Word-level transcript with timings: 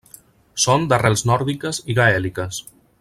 Són 0.63 0.87
d'arrels 0.93 1.23
nòrdiques 1.33 1.81
i 1.93 1.97
gaèliques. 2.01 2.63